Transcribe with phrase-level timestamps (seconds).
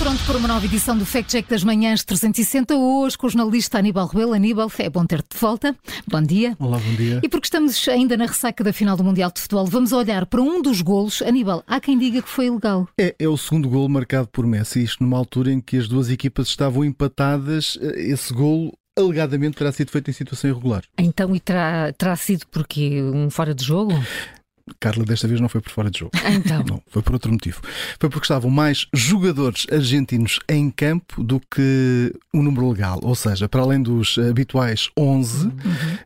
[0.00, 4.06] para uma nova edição do Fact Check das Manhãs 360, hoje com o jornalista Aníbal
[4.06, 4.32] Rebelo.
[4.32, 5.76] Aníbal, é bom ter-te de volta.
[6.08, 6.56] Bom dia.
[6.58, 7.20] Olá, bom dia.
[7.22, 10.40] E porque estamos ainda na ressaca da final do Mundial de Futebol, vamos olhar para
[10.40, 11.20] um dos golos.
[11.20, 12.88] Aníbal, há quem diga que foi ilegal.
[12.98, 16.08] É, é o segundo golo marcado por Messi, isto numa altura em que as duas
[16.08, 17.76] equipas estavam empatadas.
[17.94, 20.82] Esse golo alegadamente terá sido feito em situação irregular.
[20.96, 23.92] Então, e terá, terá sido porque um fora de jogo?
[24.78, 26.12] Carla, desta vez não foi por fora de jogo.
[26.30, 26.64] Então.
[26.68, 27.60] Não, foi por outro motivo.
[27.98, 32.98] Foi porque estavam mais jogadores argentinos em campo do que o número legal.
[33.02, 35.52] Ou seja, para além dos habituais 11, uhum.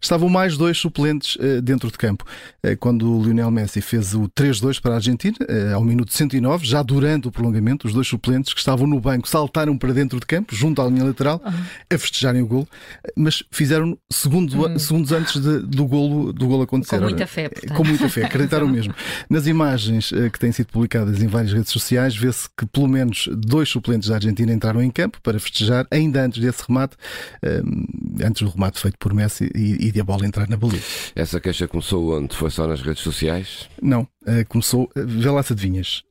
[0.00, 2.24] estavam mais dois suplentes uh, dentro de campo.
[2.64, 6.66] Uh, quando o Lionel Messi fez o 3-2 para a Argentina, uh, ao minuto 109,
[6.66, 10.26] já durante o prolongamento, os dois suplentes que estavam no banco saltaram para dentro de
[10.26, 11.52] campo, junto à linha lateral, uhum.
[11.94, 12.68] a festejarem o gol,
[13.16, 14.78] mas fizeram segundo, uhum.
[14.78, 16.98] segundos antes de, do golo do golo acontecer.
[16.98, 17.48] Com muita fé.
[17.48, 17.76] Portanto.
[17.76, 18.28] Com muita fé
[18.62, 18.94] o mesmo.
[19.28, 23.28] Nas imagens uh, que têm sido publicadas em várias redes sociais, vê-se que pelo menos
[23.32, 26.96] dois suplentes da Argentina entraram em campo para festejar, ainda antes desse remate,
[27.44, 30.84] uh, antes do remate feito por Messi e, e de a bola entrar na baliza.
[31.14, 32.34] Essa queixa começou onde?
[32.34, 33.68] Foi só nas redes sociais?
[33.82, 36.02] Não, uh, começou, vê lá se adivinhas,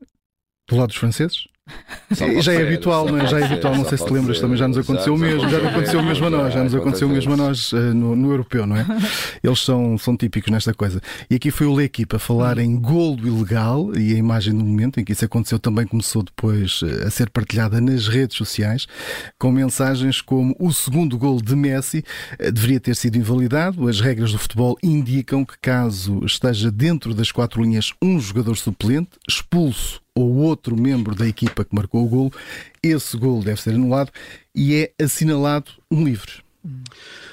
[0.68, 1.53] do lado dos franceses?
[2.42, 3.28] Já é habitual, não é?
[3.28, 5.59] Já é habitual, não sei se te lembras, também já nos aconteceu o mesmo, já
[5.59, 8.16] nos aconteceu o mesmo a nós, já nos aconteceu o mesmo a nós uh, no,
[8.16, 8.86] no, europeu, não é?
[9.44, 11.02] Eles são, são típicos nesta coisa.
[11.30, 15.00] E aqui foi o L'Equipe a falar em golo ilegal e a imagem do momento
[15.00, 18.88] em que isso aconteceu também começou depois uh, a ser partilhada nas redes sociais,
[19.39, 22.03] com mensagens como o segundo golo de Messi
[22.39, 23.88] uh, deveria ter sido invalidado.
[23.88, 29.11] As regras do futebol indicam que caso esteja dentro das quatro linhas um jogador suplente,
[29.28, 32.33] expulso ou outro membro da equipa que marcou o golo,
[32.81, 34.11] esse golo deve ser anulado
[34.56, 36.31] e é assinalado um livre.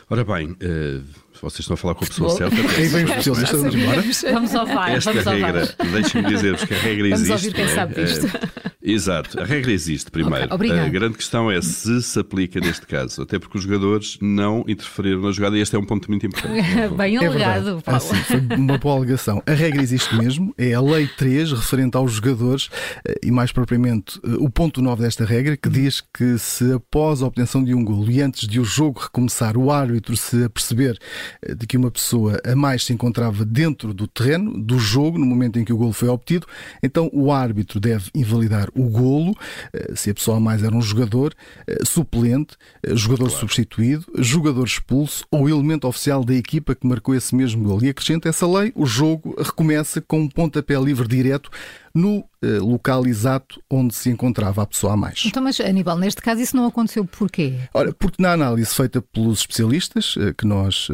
[0.09, 1.05] Ora bem, uh,
[1.41, 2.57] vocês estão a falar com a pessoa certa.
[2.57, 4.03] Aí vem vamos embora.
[4.33, 4.91] Vamos ao VAR.
[4.91, 7.29] Esta vamos regra, deixem-me dizer-vos que a regra vamos existe.
[7.29, 7.75] Vamos ouvir quem é?
[7.75, 8.27] sabe disto.
[8.27, 10.55] Uh, Exato, a regra existe primeiro.
[10.55, 14.65] Okay, a grande questão é se se aplica neste caso, até porque os jogadores não
[14.67, 16.63] interferiram na jogada e este é um ponto muito importante.
[16.97, 17.83] Bem alegado, é Paulo.
[17.87, 19.43] Ah, foi uma boa alegação.
[19.47, 22.71] A regra existe mesmo, é a Lei 3, referente aos jogadores,
[23.07, 27.23] eh, e mais propriamente eh, o ponto 9 desta regra, que diz que se após
[27.23, 30.97] a obtenção de um golo e antes de o jogo recomeçar, o árbitro se aperceber
[31.43, 35.27] eh, de que uma pessoa a mais se encontrava dentro do terreno, do jogo, no
[35.27, 36.47] momento em que o golo foi obtido,
[36.83, 39.35] então o árbitro deve invalidar o golo,
[39.73, 41.35] eh, se a pessoa a mais era um jogador,
[41.67, 43.41] eh, suplente, eh, jogador claro.
[43.41, 47.85] substituído, jogador expulso ou elemento oficial da equipa que marcou esse mesmo golo.
[47.85, 51.51] E acrescenta essa lei, o jogo recomeça com um pontapé livre direto
[51.95, 52.25] no
[52.63, 55.25] local exato onde se encontrava a pessoa a mais.
[55.27, 57.55] Então, mas Aníbal, neste caso isso não aconteceu porquê?
[57.75, 60.89] Ora, porque na análise feita pelos especialistas, que nós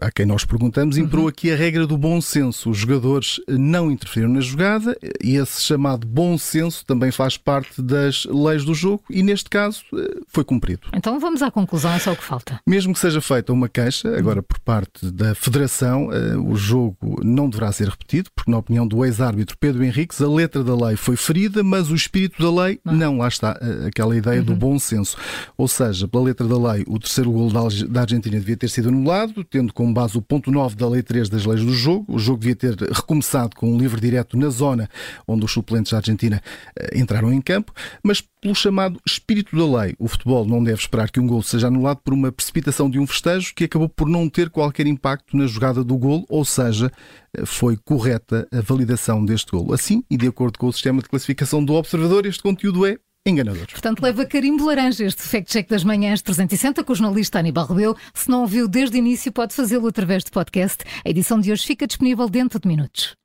[0.00, 1.28] a quem nós perguntamos, imperou uhum.
[1.28, 2.70] aqui a regra do bom senso.
[2.70, 8.24] Os jogadores não interferiram na jogada e esse chamado bom senso também faz parte das
[8.26, 10.88] leis do jogo e, neste caso, eh, foi cumprido.
[10.92, 12.60] Então vamos à conclusão, é só o que falta.
[12.66, 17.48] Mesmo que seja feita uma queixa, agora por parte da Federação, eh, o jogo não
[17.48, 21.16] deverá ser repetido, porque, na opinião do ex-árbitro Pedro Henriques, a letra da lei foi
[21.16, 22.92] ferida, mas o espírito da lei não.
[22.92, 24.44] não lá está eh, aquela ideia uhum.
[24.44, 25.16] do bom senso.
[25.56, 29.42] Ou seja, pela letra da lei, o terceiro gol da Argentina devia ter sido anulado,
[29.42, 32.04] tendo como base o ponto 9 da Lei 3 das leis do jogo.
[32.08, 34.86] O jogo devia ter recomeçado com um livre direto na zona
[35.26, 36.42] onde os suplentes da Argentina
[36.78, 39.94] eh, entraram em campo, mas pelo chamado espírito da lei.
[39.98, 43.06] O futebol não deve esperar que um gol seja anulado por uma precipitação de um
[43.06, 46.90] festejo que acabou por não ter qualquer impacto na jogada do gol, ou seja,
[47.36, 49.72] eh, foi correta a validação deste gol.
[49.72, 53.66] Assim, e de acordo com o sistema de classificação do observador, este conteúdo é enganador.
[53.70, 57.96] Portanto, leva carimbo laranja este fact-check das manhãs 360 com o jornalista Aníbal Rebelo.
[58.14, 60.84] Se não ouviu desde o início, pode fazê-lo através de podcast.
[61.04, 63.16] A edição de hoje fica disponível dentro de minutos.